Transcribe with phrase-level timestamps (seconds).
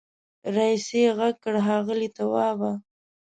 [0.55, 2.71] رئيسې غږ کړ ښاغلی توابه.